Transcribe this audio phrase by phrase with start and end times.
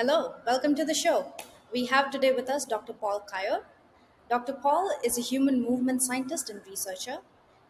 [0.00, 1.30] Hello, welcome to the show.
[1.70, 2.94] We have today with us Dr.
[2.94, 3.64] Paul Kuijer.
[4.30, 4.54] Dr.
[4.54, 7.18] Paul is a human movement scientist and researcher.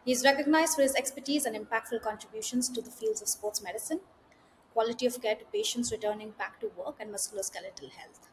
[0.05, 3.99] He is recognized for his expertise and impactful contributions to the fields of sports medicine,
[4.71, 8.29] quality of care to patients returning back to work, and musculoskeletal health.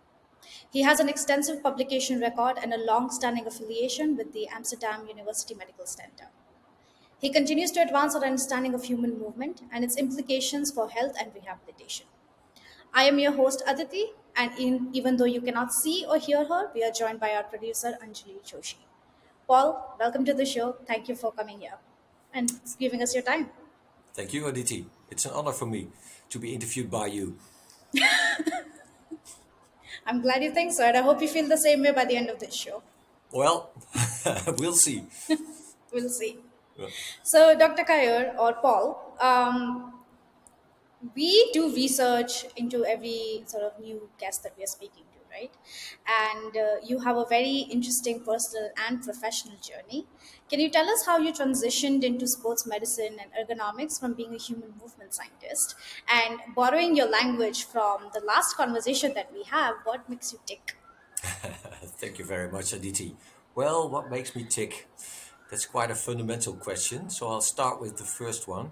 [0.72, 5.56] He has an extensive publication record and a long standing affiliation with the Amsterdam University
[5.56, 6.28] Medical Center.
[7.18, 11.32] He continues to advance our understanding of human movement and its implications for health and
[11.34, 12.06] rehabilitation.
[12.94, 14.06] I am your host Aditi,
[14.36, 17.42] and in, even though you cannot see or hear her, we are joined by our
[17.42, 18.76] producer Anjali Joshi.
[19.46, 20.76] Paul, welcome to the show.
[20.86, 21.78] Thank you for coming here
[22.34, 23.50] and giving us your time.
[24.14, 24.86] Thank you, Aditi.
[25.10, 25.88] It's an honor for me
[26.30, 27.36] to be interviewed by you.
[30.06, 32.16] I'm glad you think so, and I hope you feel the same way by the
[32.16, 32.82] end of this show.
[33.30, 33.70] Well,
[34.58, 35.04] we'll see.
[35.90, 36.36] We'll see.
[36.76, 36.88] Yeah.
[37.22, 37.82] So, Dr.
[37.82, 39.94] Kuijer or Paul, um,
[41.14, 45.52] we do research into every sort of new guest that we are speaking to, right?
[46.06, 50.06] And uh, you have a very interesting personal and professional journey.
[50.50, 54.38] Can you tell us how you transitioned into sports medicine and ergonomics from being a
[54.38, 55.76] human movement scientist?
[56.08, 60.76] And borrowing your language from the last conversation that we have, what makes you tick?
[61.18, 63.16] Thank you very much, Aditi.
[63.54, 64.88] Well, what makes me tick?
[65.50, 67.10] That's quite a fundamental question.
[67.10, 68.70] So I'll start with the first one.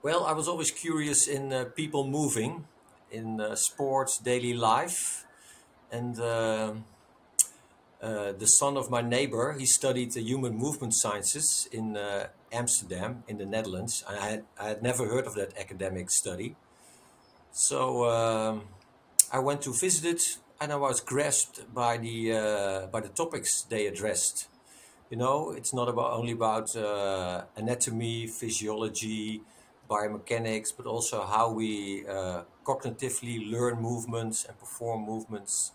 [0.00, 2.68] Well, I was always curious in uh, people moving,
[3.10, 5.24] in uh, sports, daily life.
[5.90, 6.74] And uh,
[8.00, 13.24] uh, the son of my neighbor, he studied the human movement sciences in uh, Amsterdam,
[13.26, 14.04] in the Netherlands.
[14.08, 16.54] I had, I had never heard of that academic study.
[17.50, 18.68] So um,
[19.32, 23.62] I went to visit it and I was grasped by the, uh, by the topics
[23.62, 24.46] they addressed.
[25.10, 29.42] You know, it's not about only about uh, anatomy, physiology,
[29.88, 35.72] biomechanics, but also how we uh, cognitively learn movements and perform movements.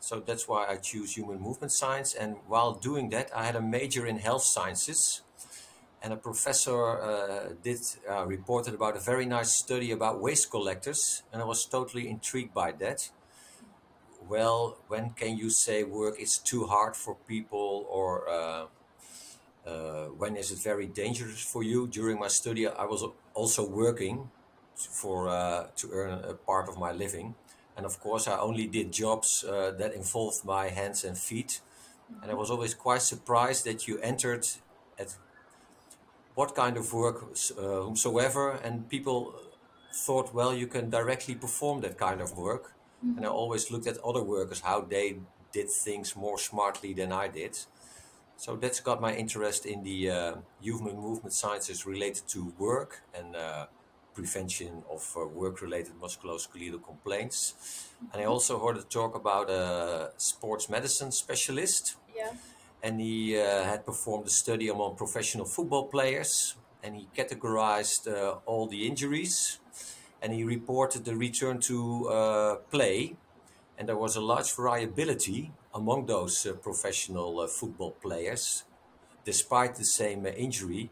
[0.00, 2.12] So that's why I choose human movement science.
[2.14, 5.22] And while doing that, I had a major in health sciences.
[6.02, 7.78] And a professor uh, did
[8.10, 12.52] uh, reported about a very nice study about waste collectors, and I was totally intrigued
[12.52, 13.10] by that.
[14.28, 18.64] Well, when can you say work is too hard for people, or uh,
[19.64, 21.86] uh, when is it very dangerous for you?
[21.86, 23.04] During my study, I was
[23.34, 24.30] also working
[24.74, 27.34] for uh, to earn a part of my living,
[27.76, 31.60] and of course, I only did jobs uh, that involved my hands and feet.
[32.20, 34.46] And I was always quite surprised that you entered
[34.98, 35.16] at
[36.34, 39.34] what kind of work uh, whomsoever, and people
[39.94, 42.72] thought, well, you can directly perform that kind of work.
[43.16, 45.16] And I always looked at other workers how they
[45.52, 47.58] did things more smartly than I did.
[48.42, 53.36] So that's got my interest in the uh, human movement sciences related to work and
[53.36, 53.66] uh,
[54.14, 57.54] prevention of uh, work-related musculoskeletal complaints.
[58.12, 62.32] And I also heard a talk about a sports medicine specialist, Yeah.
[62.82, 68.40] and he uh, had performed a study among professional football players, and he categorized uh,
[68.44, 69.60] all the injuries,
[70.20, 73.14] and he reported the return to uh, play.
[73.78, 78.64] And there was a large variability among those uh, professional uh, football players,
[79.24, 80.90] despite the same uh, injury.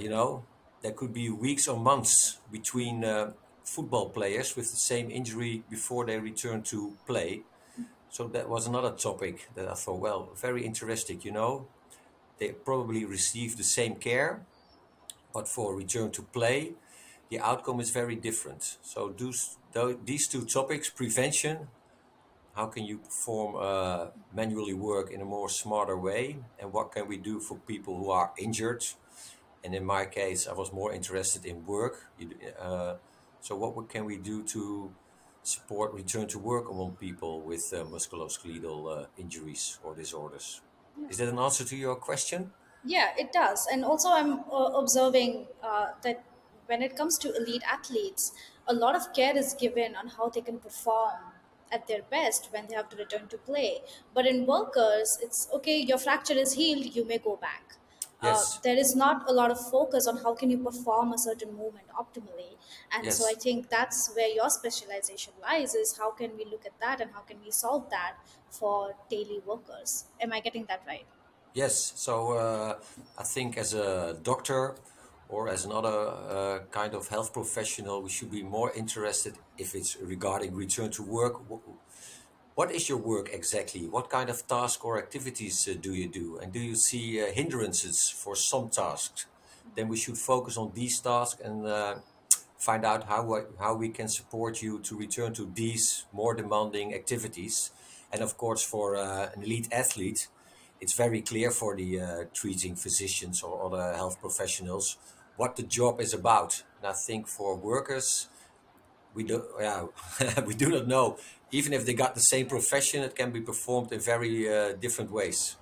[0.00, 0.44] You know,
[0.82, 3.04] there could be weeks or months between
[3.64, 7.42] football players with the same injury before they return to play.
[8.10, 11.20] So that was another topic that I thought, well, very interesting.
[11.22, 11.66] You know,
[12.38, 14.40] they probably receive the same care,
[15.34, 16.72] but for return to play,
[17.30, 18.78] the outcome is very different.
[18.82, 21.68] So those, tho- these two topics, prevention,
[22.58, 27.06] how can you perform uh, manually work in a more smarter way, and what can
[27.06, 28.84] we do for people who are injured?
[29.62, 31.94] And in my case, I was more interested in work.
[32.60, 32.94] Uh,
[33.40, 34.90] so what can we do to
[35.44, 40.60] support return to work among people with uh, musculoskeletal uh, injuries or disorders?
[41.08, 42.50] Is that an answer to your question?
[42.84, 43.68] Yeah, it does.
[43.72, 46.24] And also, I'm uh, observing uh, that
[46.66, 48.32] when it comes to elite athletes,
[48.66, 51.37] a lot of care is given on how they can perform
[51.72, 53.80] at their best when they have to return to play.
[54.14, 57.74] But in workers, it's okay, your fracture is healed, you may go back.
[58.20, 58.58] Uh, Yes.
[58.64, 61.86] there is not a lot of focus on how can you perform a certain movement
[62.02, 62.56] optimally
[62.90, 66.76] and so i think that's where your specialization lies is how can we look at
[66.80, 68.16] that and how can we solve that
[68.50, 71.06] for daily workers am i getting that right
[71.54, 72.78] Yes, so uh,
[73.16, 74.76] I think as a doctor
[75.28, 79.96] or as another uh, kind of health professional, we should be more interested if it's
[80.00, 81.34] regarding return to work.
[82.54, 83.86] What is your work exactly?
[83.86, 86.38] What kind of task or activities uh, do you do?
[86.38, 89.26] And do you see uh, hindrances for some tasks?
[89.76, 91.96] Then we should focus on these tasks and uh,
[92.56, 96.94] find out how we, how we can support you to return to these more demanding
[96.94, 97.70] activities.
[98.10, 100.28] And of course, for uh, an elite athlete,
[100.80, 104.96] it's very clear for the uh, treating physicians or other health professionals
[105.38, 106.62] what the job is about.
[106.78, 108.28] And I think for workers,
[109.14, 109.86] we do yeah
[110.46, 111.06] we do not know.
[111.50, 115.10] Even if they got the same profession, it can be performed in very uh, different
[115.10, 115.56] ways.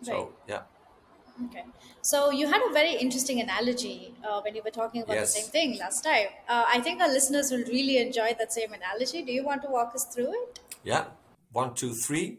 [0.00, 0.06] Right.
[0.06, 0.62] So yeah,
[1.46, 1.64] Okay.
[2.02, 5.50] So you had a very interesting analogy uh, when you were talking about the same
[5.56, 6.28] thing last time.
[6.48, 9.22] Uh, I think our listeners will really enjoy that same analogy.
[9.22, 10.60] Do you want to walk us through it?
[10.82, 11.04] yeah.
[11.52, 12.38] One, two, three.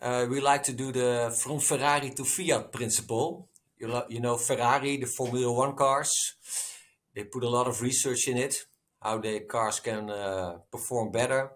[0.00, 3.48] Uh, we like to do the from Ferrari to Fiat principle.
[3.78, 6.34] You, lo- you know Ferrari, the Formula One cars.
[7.14, 8.54] They put a lot of research in it,
[9.02, 11.50] how the cars can uh, perform better,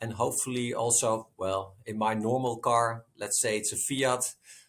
[0.00, 4.24] and hopefully also, well, in my normal car, let's say it's a Fiat.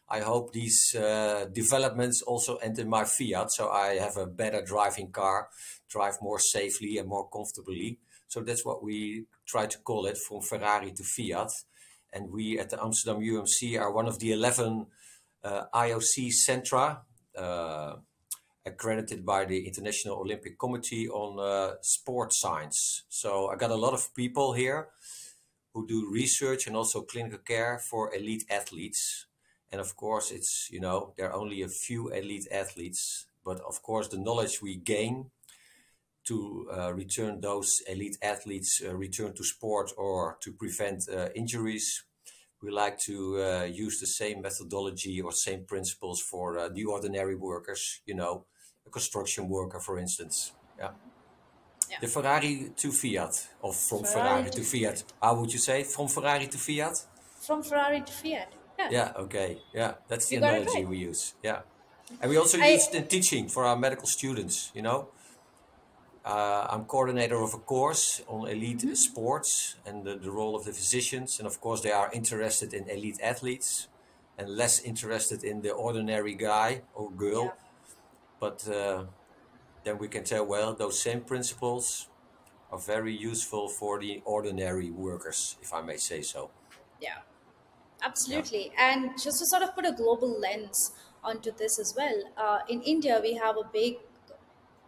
[0.08, 5.12] I hope these uh, developments also enter my Fiat, so I have a better driving
[5.12, 5.50] car,
[5.90, 8.00] drive more safely and more comfortably.
[8.28, 11.50] So that's what we try to call it, from Ferrari to Fiat.
[12.12, 14.86] And we at the Amsterdam UMC are one of the 11 uh,
[15.44, 17.00] IOC Centra,
[17.38, 17.96] uh,
[18.66, 23.04] accredited by the International Olympic Committee on uh, sport science.
[23.10, 24.90] So I got a lot of people here
[25.74, 29.26] who do research and also clinical care for elite athletes.
[29.72, 33.82] And of course, it's, you know, there are only a few elite athletes, but of
[33.82, 35.32] course, the knowledge we gain
[36.26, 42.06] to uh, return those elite athletes uh, return to sport or to prevent uh, injuries.
[42.64, 47.36] We like to uh, use the same methodology or same principles for uh, the ordinary
[47.36, 48.46] workers, you know,
[48.88, 50.54] a construction worker, for instance.
[50.80, 50.92] Yeah.
[51.92, 51.98] Yeah.
[52.00, 54.98] The Ferrari to Fiat, or from Ferrari Ferrari to Fiat.
[55.00, 55.14] Fiat.
[55.22, 55.84] How would you say?
[55.84, 56.96] From Ferrari to Fiat?
[57.46, 58.50] From Ferrari to Fiat.
[58.80, 59.58] Yeah, Yeah, okay.
[59.74, 61.34] Yeah, that's the you analogy we use.
[61.44, 61.60] Yeah.
[62.22, 65.10] And we also I use it in teaching for our medical students, you know.
[66.26, 70.72] Uh, I'm coordinator of a course on elite sports and the, the role of the
[70.72, 71.40] physicians.
[71.40, 73.90] And of course, they are interested in elite athletes
[74.38, 77.18] and less interested in the ordinary guy or yeah.
[77.18, 77.54] girl.
[78.40, 79.04] But uh,
[79.84, 82.08] then we can tell, well, those same principles
[82.72, 86.50] are very useful for the ordinary workers, if I may say so.
[87.02, 87.10] Yeah.
[87.10, 88.08] Yeah.
[88.08, 88.72] Absolutely.
[88.78, 90.92] And just to sort of put a global lens
[91.24, 93.98] onto this as well, uh, in India, we have a big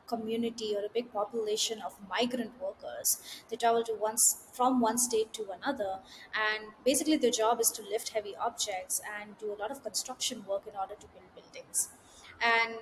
[0.07, 3.19] community or a big population of migrant workers.
[3.49, 4.15] They travel to one,
[4.53, 5.99] from one state to another,
[6.33, 10.45] and basically their job is to lift heavy objects and do a lot of construction
[10.47, 11.89] work in order to build buildings.
[12.41, 12.77] And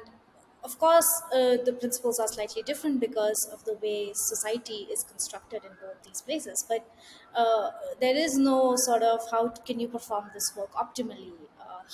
[0.63, 5.63] of course, uh, the principles are slightly different because of the way society is constructed
[5.65, 6.65] in both these places.
[6.67, 6.87] But
[7.35, 11.33] uh, there is no sort of how can you perform this work optimally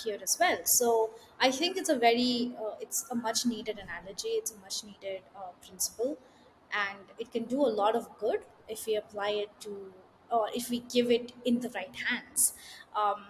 [0.03, 0.57] here as well.
[0.65, 4.29] So I think it's a very, uh, it's a much needed analogy.
[4.29, 6.17] It's a much needed uh, principle,
[6.73, 9.93] and it can do a lot of good if we apply it to,
[10.31, 12.53] or if we give it in the right hands.
[12.95, 13.23] Um,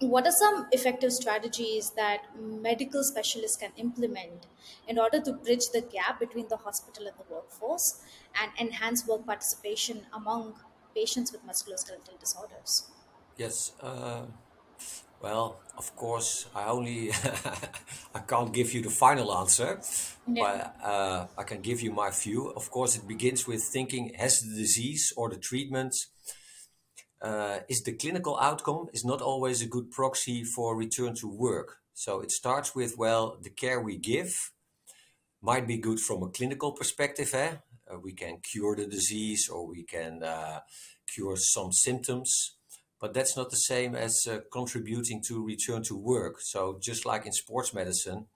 [0.00, 4.46] what are some effective strategies that medical specialists can implement
[4.88, 8.02] in order to bridge the gap between the hospital and the workforce
[8.40, 10.54] and enhance work participation among
[10.94, 12.90] patients with musculoskeletal disorders?
[13.36, 13.72] Yes.
[13.80, 14.22] Uh,
[15.24, 17.10] Well, of course, I only
[18.18, 19.80] I can't give you the final answer,
[20.26, 20.42] Yeah.
[20.44, 22.52] but uh, I can give you my view.
[22.60, 25.94] Of course, it begins with thinking: Has the disease or the treatment
[27.22, 31.78] uh, is the clinical outcome is not always a good proxy for return to work.
[31.94, 34.32] So it starts with well, the care we give
[35.40, 37.30] might be good from a clinical perspective.
[37.34, 37.52] Eh?
[37.90, 40.60] Uh, we can cure the disease or we can uh,
[41.06, 42.56] cure some symptoms,
[43.00, 46.40] but that's not the same as uh, contributing to return to work.
[46.40, 48.26] So, just like in sports medicine,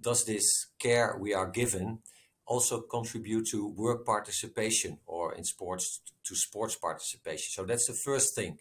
[0.00, 2.00] does this care we are given
[2.44, 7.50] also contribute to work participation or in sports to sports participation?
[7.50, 8.58] So, that's the first thing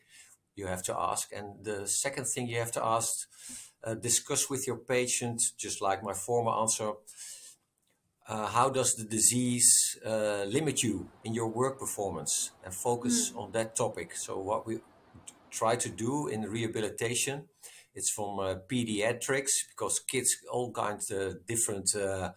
[0.55, 1.31] you have to ask.
[1.31, 3.11] And the second thing you have to ask,
[3.83, 6.93] uh, discuss with your patient, just like my former answer,
[8.27, 13.51] uh, how does the disease uh, limit you in your work performance and focus on
[13.51, 14.79] that topic so what we
[15.51, 17.45] try to do in rehabilitation.
[17.93, 22.31] It's from uh, pediatrics because kids all kinds of different uh,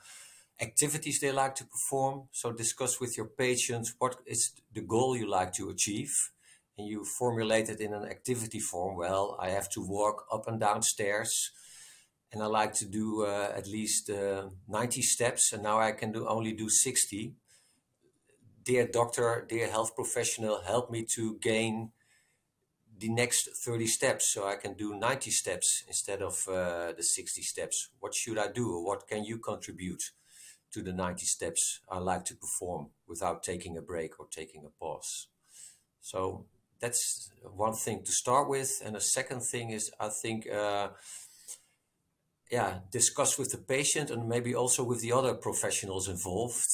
[0.61, 2.29] activities they like to perform.
[2.33, 6.13] So discuss with your patients what is the goal you like to achieve.
[6.77, 8.97] And you formulate it in an activity form.
[8.97, 11.53] Well i have to walk up and down stairs
[12.35, 16.11] and I like to do uh, at least uh, 90 steps, and now I can
[16.11, 17.33] do only do 60.
[18.65, 21.93] Dear doctor, dear health professional, help me to gain
[23.05, 27.43] the next 30 steps so I can do 90 steps instead of uh, the 60
[27.43, 27.91] steps.
[28.01, 28.81] What should I do?
[28.81, 30.05] What can you contribute
[30.73, 34.71] to the 90 steps I like to perform without taking a break or taking a
[34.81, 35.29] pause.
[36.01, 36.47] So
[36.81, 38.83] that's one thing to start with.
[38.85, 40.89] And the second thing is, I think, uh,
[42.51, 46.73] yeah, discuss with the patient and maybe also with the other professionals involved.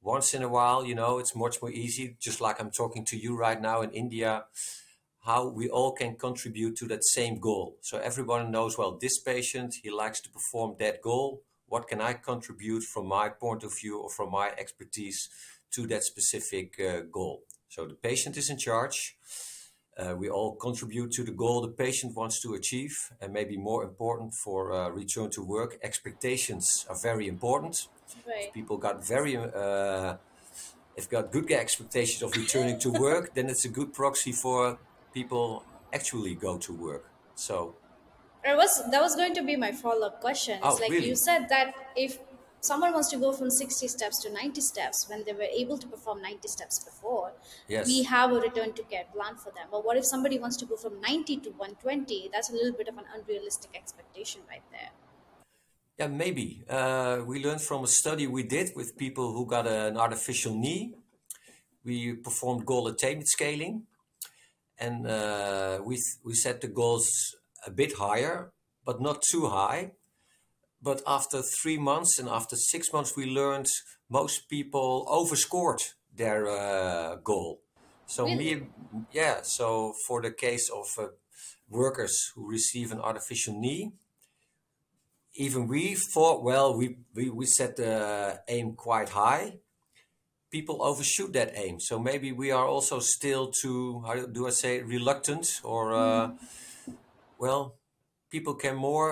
[0.00, 3.16] Once in a while, you know, it's much more easy, just like I'm talking to
[3.16, 4.44] you right now in India,
[5.24, 7.76] how we all can contribute to that same goal.
[7.80, 11.42] So everyone knows, well, this patient, he likes to perform that goal.
[11.66, 15.30] What can I contribute from my point of view or from my expertise
[15.72, 17.44] to that specific uh, goal?
[17.68, 19.16] So the patient is in charge.
[19.96, 23.82] Uh, we all contribute to the goal the patient wants to achieve, and maybe more
[23.84, 27.86] important for uh, return to work, expectations are very important.
[28.26, 28.46] Right.
[28.48, 30.16] If people got very, uh,
[30.96, 34.78] if got good expectations of returning to work, then it's a good proxy for
[35.14, 37.04] people actually go to work.
[37.36, 37.76] So,
[38.44, 40.56] It was that was going to be my follow up question.
[40.58, 41.08] It's Oh, like really?
[41.08, 42.18] you said that if
[42.60, 45.86] someone wants to go from 60 steps to 90 steps when they were able to
[45.94, 47.32] perform 90 steps before,
[47.68, 47.86] Yes.
[47.86, 49.66] we have a return to care plan for them.
[49.74, 52.28] But what if somebody wants to go from 90 to 120?
[52.32, 54.90] That's a little bit of an unrealistic expectation right there.
[56.00, 56.46] yeah, maybe.
[56.68, 60.82] Uh, we learned from a study we did with people who got an artificial knee.
[61.84, 63.74] We performed goal attainment scaling,
[64.78, 67.08] and uh, we we set the goals
[67.66, 68.52] a bit higher,
[68.84, 69.92] but not too high.
[70.82, 73.66] But after three months and after six months, we learned
[74.08, 75.80] most people overscored
[76.14, 77.62] their uh, goal.
[78.06, 78.36] So Really?
[78.36, 78.66] me,
[79.12, 79.40] yeah.
[79.42, 81.08] So for the case of uh,
[81.68, 83.92] workers who receive an artificial knee,
[85.34, 89.58] even we thought, well, we we, we set the aim quite high.
[90.54, 94.82] People overshoot that aim, so maybe we are also still too, how do I say,
[94.82, 96.30] reluctant or, uh,
[97.42, 97.74] well,
[98.30, 99.10] people can more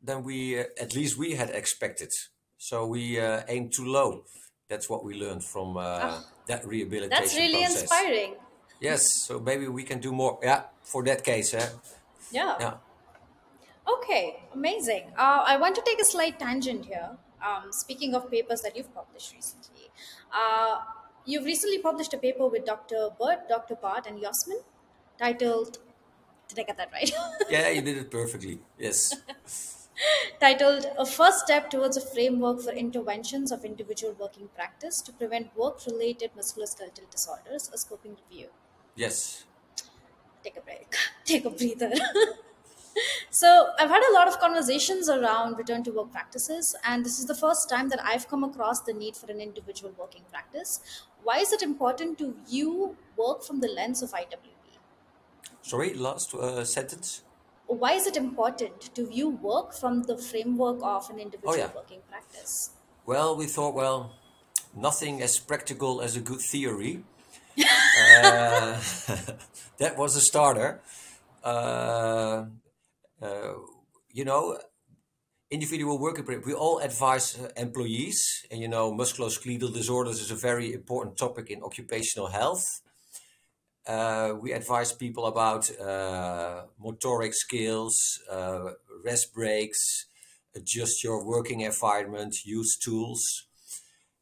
[0.00, 2.10] than we uh, at least we had expected.
[2.56, 4.24] So we uh, aim too low.
[4.70, 7.82] That's what we learned from uh, that rehabilitation That's really process.
[7.82, 8.34] inspiring.
[8.80, 10.38] Yes, so maybe we can do more.
[10.42, 11.68] Yeah, for that case, eh?
[12.32, 12.56] Yeah.
[12.58, 12.74] Yeah.
[13.94, 15.04] Okay, amazing.
[15.16, 17.10] Uh, I want to take a slight tangent here.
[17.44, 19.83] Um, speaking of papers that you've published recently,
[20.34, 20.80] uh,
[21.24, 23.10] you've recently published a paper with Dr.
[23.18, 23.76] Burt, Dr.
[23.76, 24.60] Bart, and Yasmin
[25.18, 25.78] titled,
[26.48, 27.10] did I get that right?
[27.50, 28.60] Yeah, you did it perfectly.
[28.78, 29.14] Yes.
[30.40, 35.56] titled A First Step Towards a Framework for Interventions of Individual Working Practice to Prevent
[35.56, 38.48] Work Related Musculoskeletal Disorders, a scoping review.
[38.96, 39.44] Yes.
[40.42, 41.92] take a break, take a breather.
[43.30, 47.26] So, I've had a lot of conversations around return to work practices, and this is
[47.26, 50.80] the first time that I've come across the need for an individual working practice.
[51.22, 54.54] Why is it important to view work from the lens of IWP?
[55.62, 57.22] Sorry, last uh, sentence.
[57.66, 61.70] Why is it important to view work from the framework of an individual yeah.
[61.74, 62.70] working practice?
[63.06, 64.12] Well, we thought, well,
[64.76, 67.02] nothing as practical as a good theory.
[67.58, 68.80] uh,
[69.78, 70.80] that was a starter.
[71.42, 72.44] Uh,
[74.12, 74.58] you know,
[75.50, 80.72] individual pre- we all advise uh, employees, and you know, musculoskeletal disorders is a very
[80.72, 82.64] important topic in occupational health.
[83.86, 87.94] Uh, we advise people about uh, motoric skills,
[88.30, 88.70] uh,
[89.04, 90.06] rest breaks,
[90.54, 93.46] adjust your working environment, use tools.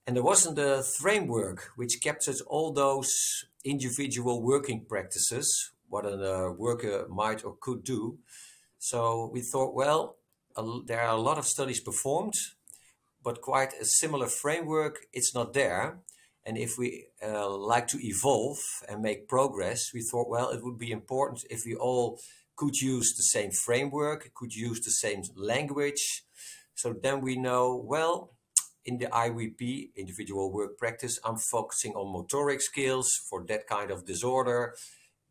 [0.05, 6.51] And there wasn't a framework which captured all those individual working practices, what a uh,
[6.51, 8.19] worker might or could do.
[8.83, 10.17] So we thought, well,
[10.87, 12.35] there are a lot of studies performed,
[13.23, 16.01] but quite a similar framework, it's not there.
[16.45, 18.59] And if we uh, like to evolve
[18.89, 22.19] and make progress, we thought, well, it would be important if we all
[22.57, 26.25] could use the same framework, could use the same language.
[26.75, 28.33] So then we know, well,
[28.85, 34.05] in the IWP, individual work practice, I'm focusing on motoric skills for that kind of
[34.07, 34.75] disorder.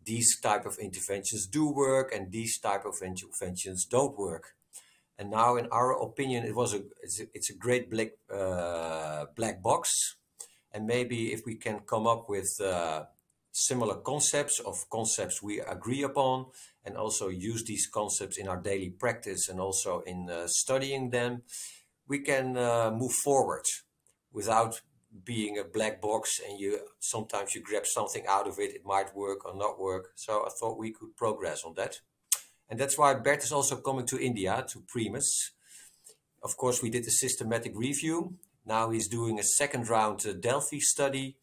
[0.03, 4.55] These type of interventions do work, and these type of interventions don't work.
[5.17, 9.25] And now, in our opinion, it was a it's a, it's a great black uh,
[9.36, 9.91] black box,
[10.72, 13.03] and maybe if we can come up with uh,
[13.51, 16.48] similar concepts of concepts we agree upon,
[16.84, 21.43] and also use these concepts in our daily practice and also in uh, studying them,
[22.08, 23.65] we can uh, move forward
[24.34, 24.81] without
[25.24, 29.15] being a black box and you sometimes you grab something out of it it might
[29.15, 30.12] work or not work.
[30.15, 32.00] So i thought we could progress on that.
[32.70, 35.51] And that's why bert is also coming to india to PREMUS.
[36.44, 38.36] Of course we did a systematic review.
[38.65, 41.38] Now he's doing a second round uh, delphi study.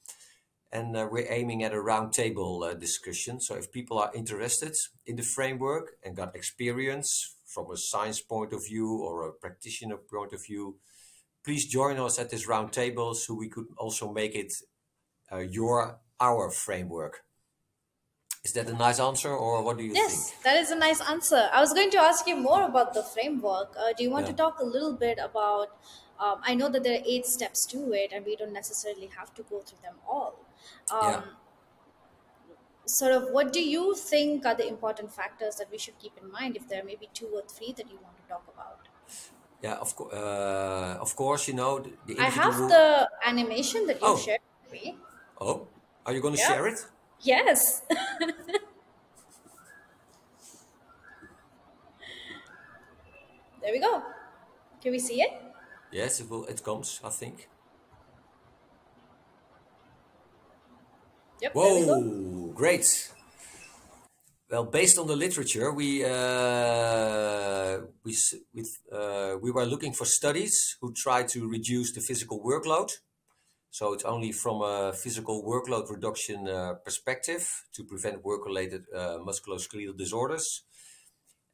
[0.70, 3.40] And uh, we're aiming at a roundtable uh, discussion.
[3.40, 4.74] So if people are interested
[5.06, 9.96] in the framework and got experience from a science point of view or a practitioner
[9.96, 10.76] point of view
[11.44, 14.52] please join us at this roundtable so we could also make it
[15.32, 17.22] uh, your our framework.
[18.44, 20.04] Is that a nice answer, or what do you think?
[20.08, 20.42] Yes, think?
[20.44, 21.48] that is a nice answer.
[21.52, 23.74] I was going to ask you more about the framework.
[23.78, 25.68] Uh, do you want to talk a little bit about?
[26.18, 29.34] Um, I know that there are eight steps to it, and we don't necessarily have
[29.34, 30.34] to go through them all.
[30.90, 30.98] Yeah.
[30.98, 31.24] Um,
[32.86, 36.30] sort of, what do you think are the important factors that we should keep in
[36.30, 36.56] mind?
[36.56, 38.88] If there are maybe two or three that you want to talk about.
[39.60, 40.14] Yeah, of course.
[40.14, 42.68] Uh, of course, you know the, the I individual.
[42.68, 44.98] have the animation that you Oh, shared with me.
[45.40, 45.72] oh,
[46.06, 46.52] are you going to Yeah.
[46.52, 46.78] share it?
[47.20, 47.82] Yes.
[53.60, 54.02] there we go.
[54.82, 55.32] Can we see it?
[55.90, 56.46] Yes, it will.
[56.46, 57.50] It comes, I think.
[61.40, 61.60] Yep.
[61.62, 61.94] There we go.
[61.98, 63.14] Whoa, great.
[64.50, 68.16] Well, based on the literature, we uh, we
[68.54, 72.90] with uh, we were looking for studies who try to reduce the physical workload.
[73.70, 79.98] So it's only from a physical workload reduction uh, perspective to prevent work-related uh, musculoskeletal
[79.98, 80.62] disorders.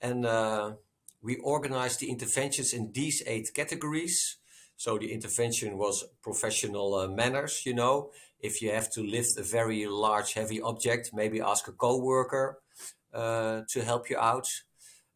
[0.01, 0.75] And uh,
[1.21, 4.37] we organized the interventions in these eight categories.
[4.77, 8.13] So the intervention was professional uh, manners, you know.
[8.39, 12.61] If you have to lift a very large, heavy object, maybe ask a coworker
[13.15, 14.47] to help you out.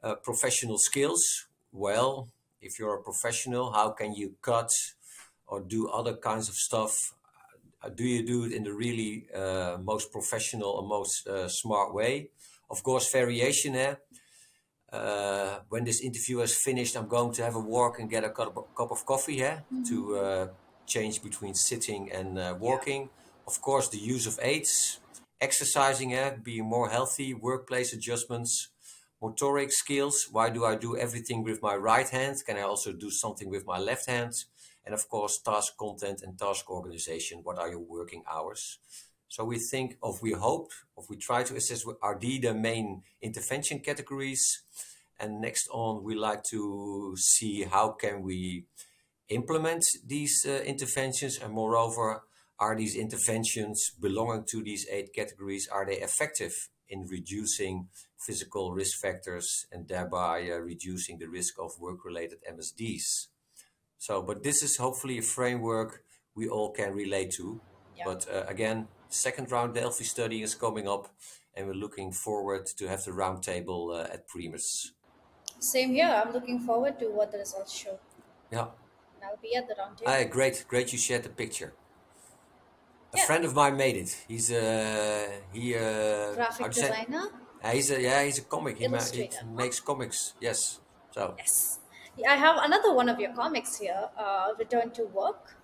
[0.02, 2.28] Uh, professional skills, well,
[2.60, 4.70] if you're a professional, how can you cut
[5.46, 7.14] or do other kinds of stuff?
[7.82, 11.92] Uh, do you do it in the really uh, most professional and most uh, smart
[11.92, 12.30] way?
[12.70, 13.74] Of course, variation.
[13.74, 13.94] Eh?
[14.92, 18.30] uh, when this interview is finished, I'm going to have a walk and get a
[18.30, 20.48] cup, cup of coffee here to uh,
[20.86, 23.10] change between sitting and uh, walking.
[23.46, 25.00] Of course, the use of aids,
[25.40, 28.68] exercising, eh, being more healthy, workplace adjustments,
[29.22, 30.28] motoric skills.
[30.30, 32.36] Why do I do everything with my right hand?
[32.46, 34.32] Can I also do something with my left hand?
[34.84, 37.40] And of course, task content and task organization.
[37.42, 38.78] What are your working hours?
[39.28, 43.02] So we think of, we hope, of we try to assess are the, the main
[43.20, 44.62] intervention categories.
[45.20, 48.64] And next on, we like to see how can we
[49.28, 52.22] implement these uh, interventions and moreover,
[52.58, 58.98] are these interventions belonging to these eight categories, are they effective in reducing physical risk
[58.98, 63.28] factors and thereby uh, reducing the risk of work-related MSDs?
[63.98, 66.02] So, but this is hopefully a framework
[66.34, 67.60] we all can relate to.
[67.96, 68.04] Yeah.
[68.04, 71.08] But uh, again, second round Delphi study is coming up,
[71.54, 74.92] and we're looking forward to have the roundtable uh, at PREMUS.
[75.60, 76.06] Same here.
[76.06, 77.98] I'm looking forward to what the results show.
[78.52, 78.68] Yeah,
[79.16, 80.06] And I'll be at the roundtable.
[80.06, 80.92] ah, great, great.
[80.92, 81.72] You shared the picture.
[83.14, 83.26] A Yeah.
[83.26, 84.10] friend of mine made it.
[84.28, 86.88] He's uh, he uh, Graphic how do you say?
[87.04, 87.24] designer.
[87.64, 88.76] Uh, he's a yeah, he's a comic.
[88.78, 89.30] He, ma- he
[89.62, 90.34] makes comics.
[90.40, 90.80] Yes.
[91.10, 91.80] So Yes.
[92.16, 94.08] Yeah, I have another one of your comics here.
[94.16, 95.56] Uh, Return to Work,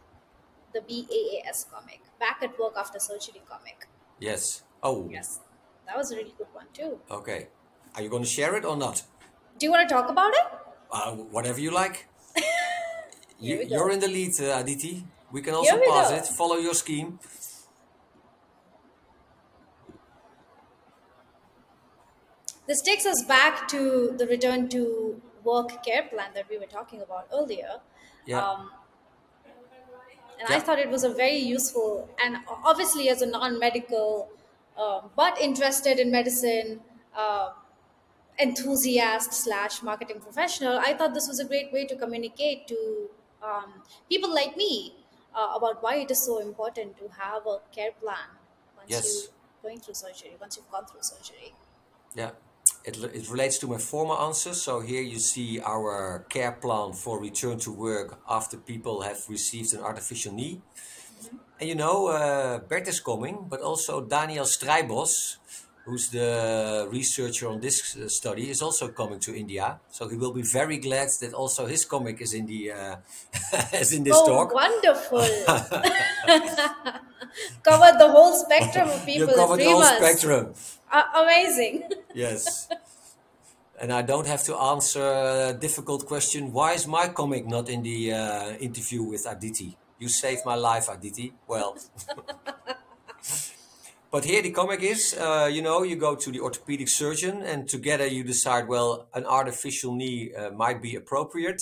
[0.73, 2.01] the BAAS comic.
[2.19, 3.89] Back at Work After Surgery comic.
[4.21, 4.63] yes.
[4.83, 5.41] Oh, Yes.
[5.87, 6.99] That was a really good one too.
[7.11, 7.49] okay.
[7.95, 9.03] Are you going to share it or not?
[9.59, 10.47] Do you want to talk about it?
[10.91, 12.09] Uh, whatever you like.
[13.41, 15.05] you, you're in the lead, uh, Aditi.
[15.35, 16.17] We can also we pause go.
[16.17, 16.27] it.
[16.27, 17.19] Follow your scheme.
[22.69, 27.03] This takes us back to the return to work care plan that we were talking
[27.03, 27.81] about earlier.
[28.27, 28.49] Yeah.
[28.49, 28.71] Um,
[30.39, 34.31] and I thought it was a very useful, and obviously, as a non medical,
[34.79, 36.81] um, but interested in medicine,
[37.17, 37.51] uh,
[38.39, 43.11] enthusiast slash marketing professional, I thought this was a great way to communicate to
[43.43, 45.04] um, people like me
[45.35, 48.29] uh, about why it is so important to have a care plan
[48.77, 49.05] once Yes.
[49.05, 51.55] you're going through surgery, once you've gone through surgery.
[52.15, 52.31] Yeah,
[52.85, 54.55] it, it relates to my former answer.
[54.55, 59.75] So here you see our care plan for return to work after people have received
[59.75, 60.61] an artificial knee.
[61.61, 65.37] And you know, uh, Bert is coming, but also Daniel Strijbos,
[65.85, 69.79] who's the researcher on this uh, study, is also coming to India.
[69.91, 72.97] So he will be very glad that also his comic is in the uh,
[73.73, 74.55] is in this oh, talk.
[74.55, 75.21] wonderful!
[77.63, 80.55] Covered the whole spectrum of people in covered the whole spectrum.
[80.91, 81.83] Uh, amazing.
[82.15, 82.69] Yes.
[83.81, 86.53] And I don't have to answer a difficult question.
[86.53, 89.77] Why is my comic not in the uh, interview with Aditi?
[89.99, 91.33] You saved my life, Aditi.
[91.49, 91.77] Well,
[94.15, 97.69] but here the comic is, uh, you know, you go to the orthopedic surgeon and
[97.69, 101.61] together you decide, well, an artificial knee uh, might be appropriate.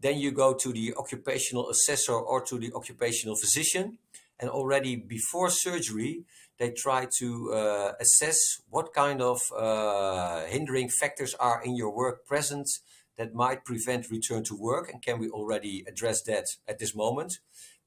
[0.00, 3.98] Then you go to the occupational assessor or to the occupational physician.
[4.38, 6.24] And already before surgery,
[6.58, 8.38] they try to uh, assess
[8.70, 12.70] what kind of uh, hindering factors are in your work present
[13.18, 14.90] that might prevent return to work?
[14.90, 17.34] And can we already address that at this moment?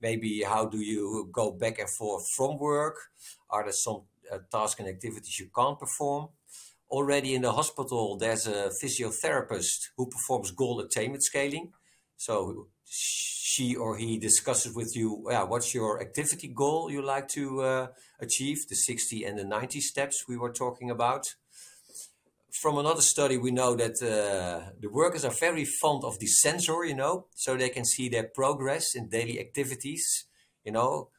[0.03, 2.97] Maybe how do you go back and forth from work?
[3.49, 6.27] Are there some uh, tasks and activities you can't perform?
[6.91, 11.71] Already in the hospital, there's a physiotherapist who performs goal attainment scaling.
[12.17, 17.61] So she or he discusses with you, yeah, what's your activity goal you like to
[17.61, 17.87] uh,
[18.19, 21.33] achieve, the 60 and the 90 steps we were talking about.
[22.61, 26.85] From another study, we know that uh, the workers are very fond of the sensor,
[26.85, 30.25] you know, so they can see their progress in daily activities,
[30.63, 31.09] you know,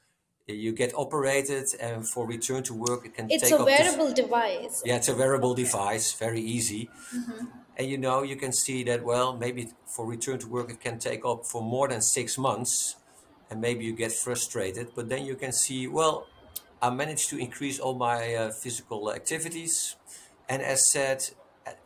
[0.47, 3.65] you get operated and for return to work it can It's take a up to
[3.65, 4.83] wearable device.
[4.85, 6.91] yeah it's a wearable device very easy.
[7.79, 10.99] And you know you can see that well maybe for return to work it can
[10.99, 12.97] take up for more than six months
[13.51, 16.27] and maybe you get frustrated but then you can see well
[16.83, 19.97] i managed to increase all my uh, physical activities
[20.49, 21.31] and as said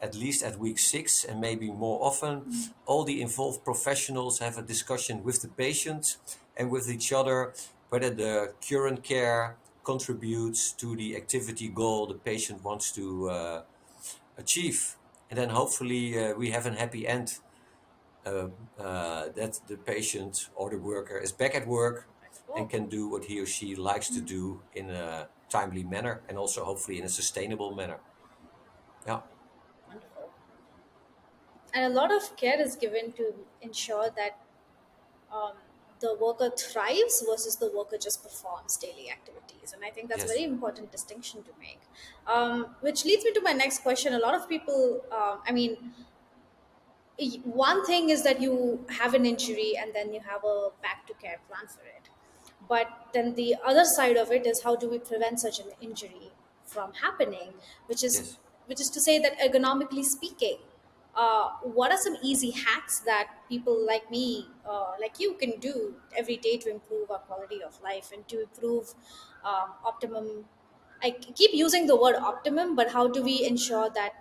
[0.00, 2.42] at, least at week six and maybe more often
[2.86, 6.16] all the involved professionals have a discussion with the patient
[6.56, 7.52] and with each other
[7.90, 13.62] whether the current care contributes to the activity goal the patient wants to uh,
[14.38, 14.96] achieve.
[15.30, 17.38] And then hopefully uh, we have a happy end
[18.24, 22.06] uh, uh, that the patient or the worker is back at work
[22.56, 26.38] and can do what he or she likes to do in a timely manner and
[26.38, 27.98] also hopefully in a sustainable manner.
[29.08, 29.22] Yeah.
[29.88, 30.30] Wonderful.
[31.74, 34.40] And a lot of care is given to ensure that
[35.32, 35.54] um,
[36.00, 39.72] the worker thrives versus the worker just performs daily activities.
[39.72, 40.28] And I think that's a Yes.
[40.28, 41.80] very important distinction to make.
[42.26, 44.14] Um, which leads me to my next question.
[44.14, 45.94] A lot of people, um, I mean,
[47.18, 51.06] y- one thing is that you have an injury and then you have a back
[51.06, 52.08] to care plan for it.
[52.68, 56.32] But then the other side of it is how do we prevent such an injury
[56.64, 57.54] from happening,
[57.86, 58.38] which is Yes.
[58.68, 60.58] Which is to say that ergonomically speaking,
[61.16, 65.94] uh, what are some easy hacks that people like me, uh, like you, can do
[66.16, 68.94] every day to improve our quality of life and to improve
[69.44, 70.44] um, optimum?
[71.02, 74.12] I keep using the word optimum, but how do we ensure that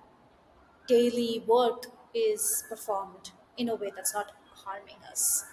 [0.87, 5.45] daily work is performed in a way that's not harming us?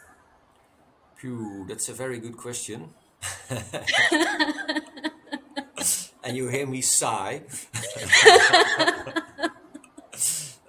[1.16, 2.94] Phew, that's a very good question.
[6.24, 7.42] and you hear me sigh.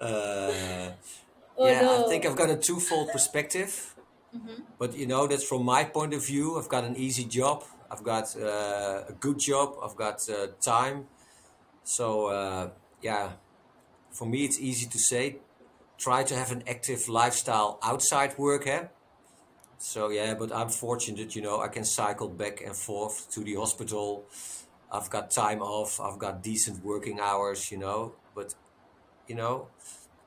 [0.00, 0.90] uh,
[1.58, 3.94] Oh yeah, I think I've got a twofold perspective.
[4.78, 6.58] But you know, that's from my point of view.
[6.58, 7.64] I've got an easy job.
[7.90, 9.76] I've got uh, a good job.
[9.82, 11.06] I've got uh, time.
[11.84, 13.32] So uh, yeah,
[14.10, 15.36] for me, it's easy to say.
[15.96, 18.66] Try to have an active lifestyle outside work.
[18.66, 18.84] Eh?
[19.78, 21.34] So yeah, but I'm fortunate.
[21.34, 24.26] You know, I can cycle back and forth to the hospital.
[24.90, 26.00] I've got time off.
[26.00, 27.70] I've got decent working hours.
[27.70, 28.54] You know, but
[29.28, 29.68] you know,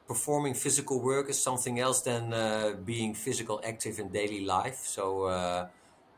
[0.07, 4.79] performing physical work is something else than uh, being physical active in daily life.
[4.83, 5.67] So uh,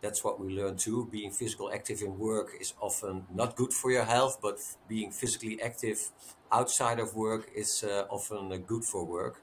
[0.02, 1.08] that's what we learn too.
[1.12, 5.62] Being physical active in work is often not good for your health, but being physically
[5.62, 6.10] active
[6.52, 9.42] outside of work is uh, often uh, good for work.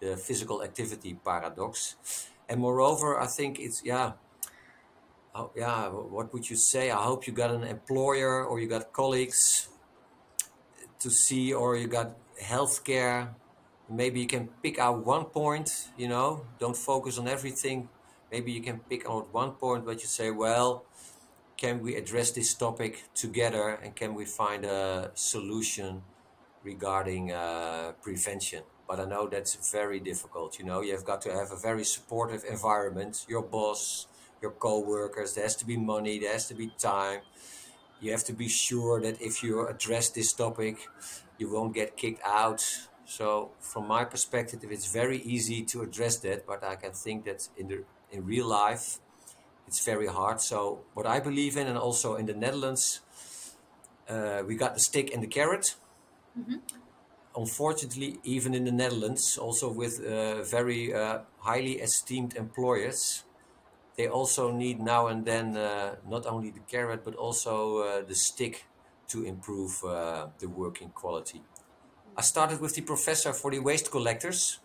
[0.00, 1.96] The physical activity paradox.
[2.48, 4.12] And moreover, I think it's, yeah,
[5.34, 6.90] oh, yeah, what would you say?
[6.90, 9.68] I hope you got an employer or you got colleagues
[11.00, 13.34] to see or you got healthcare.
[13.90, 16.46] Maybe you can pick out one point you know?
[16.58, 17.88] Don't focus on everything.
[18.32, 20.84] Maybe you can pick out one point but you say well
[21.56, 26.02] can we address this topic together and can we find a solution
[26.62, 28.62] regarding uh, prevention?
[28.88, 30.80] But i know that's very difficult you know?
[30.80, 33.26] You've got to have a very supportive environment.
[33.28, 34.06] Your boss
[34.42, 37.20] your co-workers there has to be money there has to be time
[38.04, 40.76] you have to be sure that if you address this topic,
[41.38, 42.62] you won't get kicked out.
[43.06, 47.48] So, from my perspective, it's very easy to address that, but I can think that
[47.56, 48.98] in the in real life,
[49.66, 50.40] it's very hard.
[50.40, 53.00] So, what I believe in, and also in the Netherlands,
[54.08, 55.76] uh, we got the stick and the carrot.
[57.36, 63.23] Unfortunately, even in the Netherlands, also with uh, very uh, highly esteemed employers,
[63.96, 68.14] they also need now and then uh, not only the carrot but also uh, the
[68.14, 68.66] stick
[69.08, 71.42] to improve uh, the working quality.
[72.16, 74.60] I started with the professor for the waste collectors.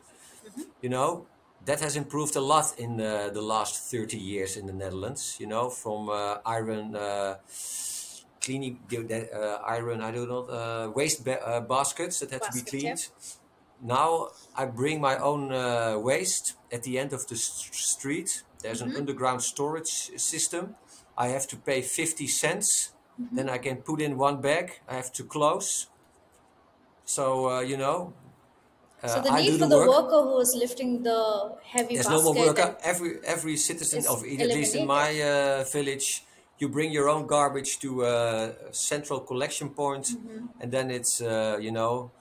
[0.81, 1.25] You know,
[1.65, 5.37] that has improved a lot in uh, the last 30 years in the Netherlands.
[5.39, 7.35] You know, from uh, iron uh,
[8.41, 8.79] cleaning,
[9.65, 12.79] iron, I don't know, uh, waste ba- baskets that had to be Basket, yeah.
[12.81, 13.09] cleaned.
[13.81, 18.43] Now I bring my own uh, waste at the end of the st- street.
[18.61, 20.75] There's an underground storage system.
[21.17, 22.93] I have to pay 50 cents.
[23.31, 24.79] Then I can put in one bag.
[24.87, 25.87] I have to close.
[27.05, 28.13] So, uh, you know,
[29.01, 29.89] So Uh, the I do need for the the work.
[29.97, 31.19] worker who is lifting the
[31.73, 32.67] heavy There's no more worker.
[32.91, 36.07] Every every citizen of at least in my uh, village,
[36.59, 38.15] you bring your own garbage to a
[38.91, 40.05] central collection point,
[40.61, 42.11] and then it's uh, you know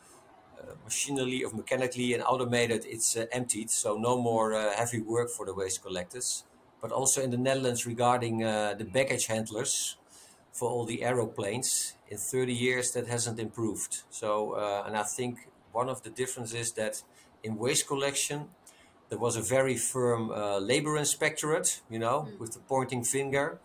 [0.85, 2.85] machinery or mechanically and automated.
[2.87, 6.45] It's uh, emptied, so no more uh, heavy work for the waste collectors.
[6.81, 9.97] But also in the Netherlands regarding uh, the baggage handlers
[10.53, 14.03] for all the aeroplanes, in 30 years that hasn't improved.
[14.11, 17.03] So, uh, and I think one of the differences is that
[17.43, 18.49] in waste collection
[19.09, 23.59] there was a very firm uh, labor inspectorate, you know, with the pointing finger,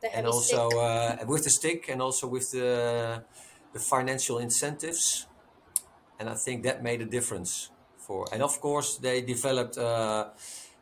[0.00, 3.22] the and also uh, with the stick, and also with the
[3.74, 5.26] the financial incentives.
[6.18, 8.28] And I think that made a difference for.
[8.32, 10.32] And of course, they developed uh,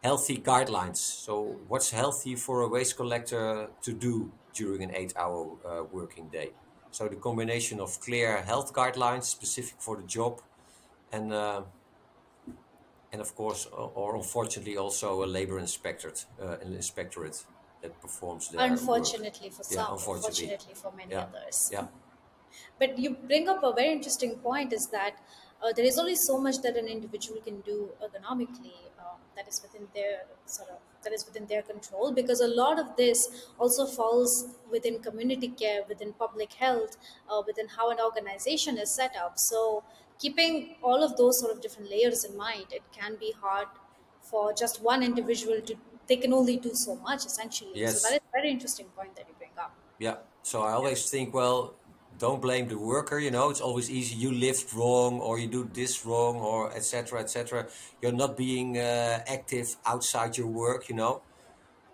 [0.03, 0.96] healthy guidelines.
[0.99, 6.57] So, what's healthy for a waste collector to do during an eight-hour uh, working day?
[6.90, 10.40] So, the combination of clear health guidelines specific for the job,
[11.12, 11.66] and uh,
[13.12, 17.37] and of course, or, or unfortunately, also a labor inspectorate, uh, inspectorate
[17.83, 18.72] that performs their work.
[18.72, 20.46] Unfortunately for Yeah, some, unfortunately.
[20.46, 21.70] fortunately for many Yeah, others.
[21.70, 21.88] yeah,
[22.79, 25.17] But you bring up a very interesting point is that
[25.63, 29.61] uh, there is only so much that an individual can do ergonomically um, that is
[29.63, 33.19] within their sort of that is within their control because a lot of this
[33.59, 36.97] also falls within community care, within public health,
[37.31, 39.35] uh, within how an organization is set up.
[39.37, 39.85] So
[40.19, 43.69] keeping all of those sort of different layers in mind, it can be hard
[44.21, 45.77] for just one individual to
[46.09, 47.73] they can only do so much essentially.
[47.75, 48.03] So yes.
[48.03, 49.75] that is a very interesting point that you bring up.
[49.99, 50.17] Yeah.
[50.43, 51.75] So I always think, well,
[52.18, 53.18] don't blame the worker.
[53.18, 54.14] You know, it's always easy.
[54.16, 57.20] You lift wrong, or you do this wrong, or etc.
[57.20, 57.66] etc.
[58.00, 60.88] You're not being uh, active outside your work.
[60.88, 61.22] You know,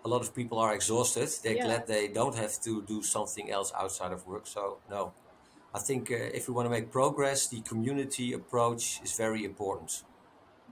[0.05, 1.29] a lot of people are exhausted.
[1.43, 1.65] They're Yeah.
[1.67, 4.45] glad they don't have to do something else outside of work.
[4.47, 5.13] So no,
[5.73, 10.03] I think uh, if we want to make progress, the community approach is very important.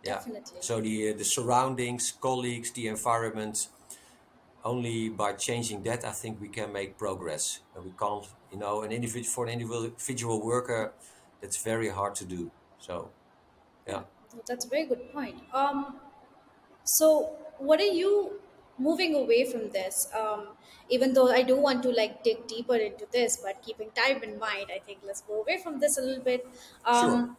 [0.03, 0.15] Yeah.
[0.15, 0.61] Definitely.
[0.61, 3.69] So the uh, the surroundings, colleagues, the environment.
[4.63, 7.61] Only by changing that, I think we can make progress.
[7.75, 10.93] And we can't, you know, an individual for an individual worker,
[11.41, 12.51] that's very hard to do.
[12.79, 13.09] So
[13.87, 14.01] yeah.
[14.47, 15.35] That's a very good point.
[15.53, 15.95] Um,
[16.83, 18.39] so, what are you
[18.77, 20.07] moving away from this?
[20.17, 20.47] Um,
[20.89, 24.39] even though I do want to like dig deeper into this, but keeping time in
[24.39, 26.47] mind, I think let's go away from this a little bit.
[26.85, 26.95] Sure.
[26.95, 27.37] Um,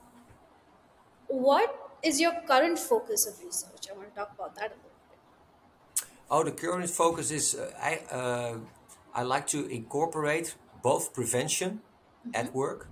[1.29, 3.89] what is your current focus of research?
[3.91, 6.09] I want to talk about that a little bit.
[6.31, 8.57] Oh, the current focus is uh, I uh,
[9.15, 11.81] I like to incorporate both prevention
[12.35, 12.89] at work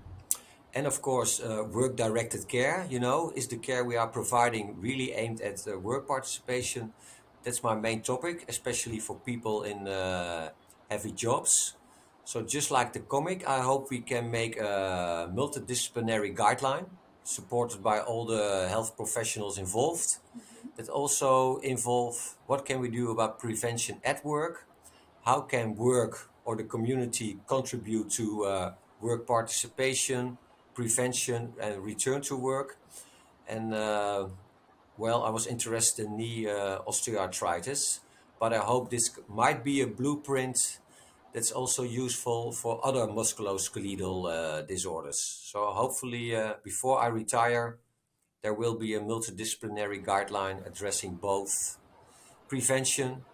[0.75, 2.87] and of course uh, work directed care.
[2.89, 6.93] You know, is the care we are providing really aimed at uh, work participation?
[7.43, 10.51] That's my main topic, especially for people in uh,
[10.91, 11.75] heavy jobs.
[12.25, 16.87] So just like the comic, I hope we can make a multidisciplinary guideline
[17.25, 20.19] supported by all the health professionals involved
[20.77, 24.67] that also involve what can we do about prevention at work
[25.25, 30.39] how can work or the community contribute to uh, work participation
[30.75, 32.79] prevention and return to work.
[33.49, 34.29] And uh,
[35.01, 38.01] well i was interested in knee uh, osteoarthritis
[38.39, 40.79] but i hope this might be a blueprint
[41.33, 45.21] that's also useful for other musculoskeletal uh, disorders.
[45.45, 47.79] So hopefully uh, before i retire
[48.43, 51.79] there will be a multidisciplinary guideline addressing both
[52.49, 53.25] prevention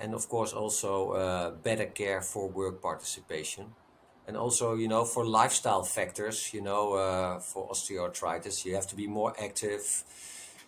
[0.00, 3.74] and of course also uh, better care for work participation.
[4.26, 8.96] And also you know for lifestyle factors you know uh, for osteoarthritis you have to
[8.96, 9.82] be more active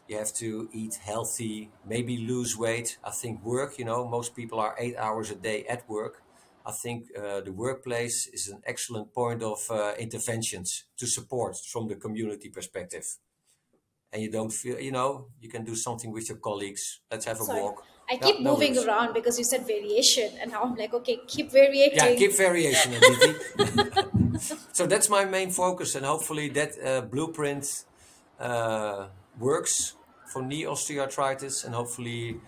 [0.09, 2.99] you have to eat healthy maybe lose weight.
[3.05, 6.23] I think work you know most people are eight hours a day at work.
[6.67, 11.89] I think uh, the workplace is an excellent point of uh, interventions to support from
[11.89, 13.07] the community perspective.
[14.13, 17.01] And you don't feel you know you can do something with your colleagues.
[17.11, 20.51] Let's have a Sorry, walk I keep no moving around because you said variation, and
[20.53, 22.93] now I'm like, okay, keep varying yeah keep variation
[24.73, 27.85] so that's my main focus and hopefully that uh, blueprint
[28.41, 29.95] uh, works
[30.33, 32.41] for knee osteoarthritis and hopefully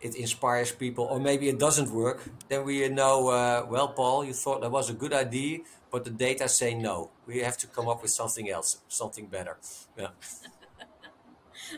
[0.00, 2.20] it inspires people or maybe it doesn't work.
[2.48, 6.10] Then we know uh, well paul you thought that was a good idea but the
[6.10, 7.10] data say no.
[7.26, 9.58] We have to come up with something else something better.
[9.98, 10.08] Yeah.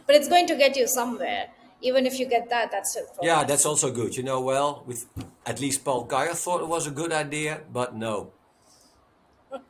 [0.06, 1.50] But it's going to get you somewhere.
[1.82, 5.06] Even if you get that, that's still yeah that's also good you know well with
[5.44, 8.32] at least paul Kuijer thought it was a good idea but no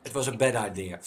[0.05, 0.99] it was a bad idea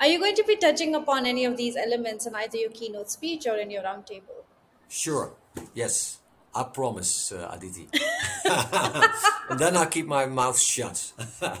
[0.00, 3.10] Are you going to be touching upon any of these elements in either your keynote
[3.10, 4.44] speech or in your roundtable?
[4.88, 5.34] Sure.
[5.74, 6.18] Yes.
[6.54, 7.88] I promise, uh, Aditi.
[9.50, 11.12] and then I'll keep my mouth shut.
[11.42, 11.52] All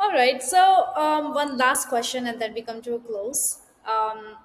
[0.00, 0.42] All right.
[0.42, 3.60] So, um, one last question, and then we come to a close.
[3.86, 4.36] Um,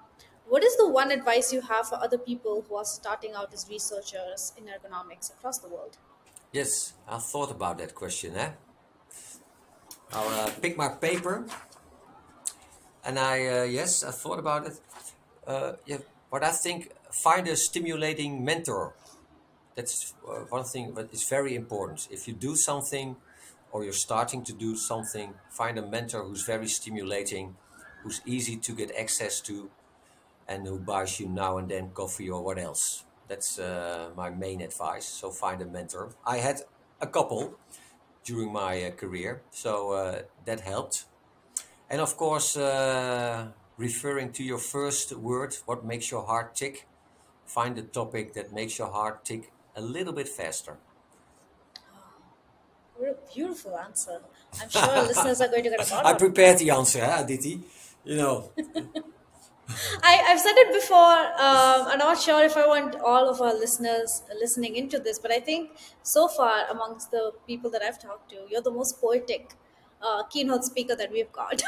[0.54, 3.66] what is the one advice you have for other people who are starting out as
[3.68, 5.98] researchers in ergonomics across the world?
[6.52, 8.36] Yes, I thought about that question.
[8.36, 8.52] Eh?
[10.12, 11.44] I'll uh, pick my paper,
[13.04, 14.80] and I uh, yes, I thought about it.
[15.48, 18.94] Uh, yeah, but I think find a stimulating mentor.
[19.74, 22.08] That's uh, one thing that is very important.
[22.12, 23.16] If you do something,
[23.72, 27.56] or you're starting to do something, find a mentor who's very stimulating,
[28.04, 29.72] who's easy to get access to,
[30.48, 33.06] and who buys you now and then coffee or what else.
[33.28, 35.06] That's uh, my main advice.
[35.06, 36.10] So find a mentor.
[36.26, 36.62] I had
[37.02, 37.58] a couple
[38.24, 41.06] during my uh, career, so uh, that helped.
[41.90, 46.88] And of course, uh, referring to your first word, what makes your heart tick?
[47.46, 50.78] Find a topic that makes your heart tick a little bit faster.
[52.96, 54.22] What a beautiful answer.
[54.62, 56.20] I'm sure listeners are going to get a lot I it.
[56.20, 57.62] prepared the answer, huh, Aditi?
[58.04, 58.52] You know.
[60.04, 60.98] I, I've said it before.
[60.98, 65.32] Um, I'm not sure if I want all of our listeners listening into this, but
[65.32, 65.72] I think
[66.04, 69.54] so far, amongst the people that I've talked to, you're the most poetic
[70.02, 71.62] uh, keynote speaker that we've got.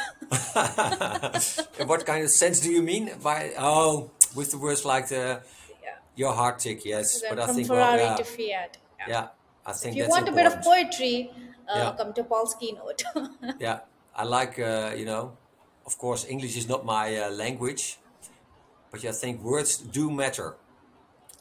[1.88, 5.41] What kind of sense do you mean by oh with the words like the
[5.84, 5.96] yeah.
[6.15, 6.84] your heart tick?
[6.86, 8.78] Yes, Then but I from think well, Ferrari yeah, to Fiat.
[9.00, 9.06] Yeah.
[9.08, 9.28] yeah,
[9.65, 11.32] I think If you want a bit of poetry,
[11.68, 11.94] uh, Yeah.
[11.98, 13.04] come to Paul's keynote.
[13.60, 13.80] Yeah,
[14.15, 15.38] I like uh, you know,
[15.86, 18.00] of course, English is not my uh, language,
[18.91, 20.56] but I think words do matter.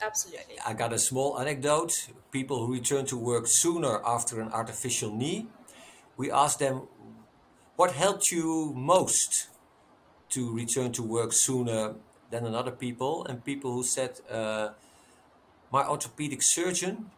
[0.02, 0.56] Absolutely.
[0.66, 1.92] I got a small anecdote.
[2.30, 5.46] People who return to work sooner after an artificial knee,
[6.16, 6.82] we asked them,
[7.76, 9.48] what helped you most
[10.30, 11.94] to return to work sooner
[12.30, 13.24] than another people?
[13.26, 14.70] And people who said, uh,
[15.72, 17.10] my orthopedic surgeon,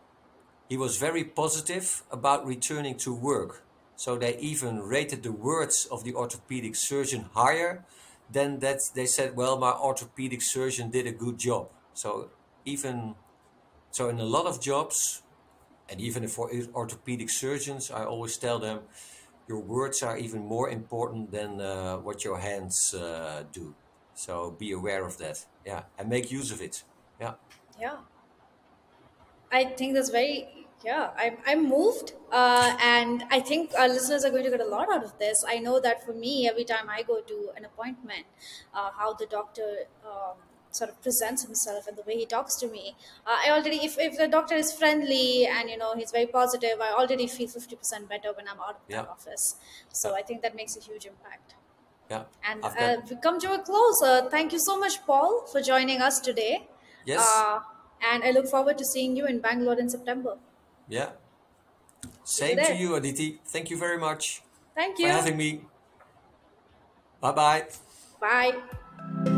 [0.68, 3.62] he was very positive about returning to work.
[3.96, 7.84] So they even rated the words of the orthopedic surgeon higher
[8.30, 11.70] than that they said, well, my orthopedic surgeon did a good job.
[11.94, 12.30] So
[12.64, 13.16] even
[13.90, 15.22] so in a lot of jobs,
[15.88, 18.80] and even for orthopedic surgeons, I always tell them
[19.48, 23.76] your words are even more important than uh, what your hands uh, do.
[24.14, 25.46] So be aware of that.
[25.64, 25.84] Yeah.
[25.98, 26.84] And make use of it.
[27.20, 27.34] Yeah.
[27.78, 27.98] Yeah.
[29.50, 31.10] I think that's very yeah.
[31.16, 34.92] I'm I'm moved, uh, and I think our listeners are going to get a lot
[34.92, 35.44] out of this.
[35.46, 38.26] I know that for me, every time I go to an appointment,
[38.74, 39.68] uh, how the doctor
[40.04, 40.36] um,
[40.70, 42.94] sort of presents himself and the way he talks to me,
[43.26, 46.80] uh, I already if if the doctor is friendly and you know he's very positive,
[46.80, 49.02] I already feel fifty percent better when I'm out of Yeah.
[49.02, 49.56] that office.
[49.92, 51.54] So I think that makes a huge impact.
[52.10, 52.24] Yeah.
[52.48, 54.00] And I've uh, we come to a close.
[54.02, 56.68] Uh, thank you so much, Paul, for joining us today.
[57.04, 57.26] yes.
[57.28, 57.60] Uh,
[58.12, 60.36] and I look forward to seeing you in Bangalore in September.
[60.88, 61.10] Yeah.
[62.24, 63.40] Same to you, Aditi.
[63.46, 64.42] Thank you very much
[64.74, 65.08] Thank for you.
[65.08, 65.62] having me.
[67.20, 67.66] Bye bye.
[68.20, 69.32] Bye.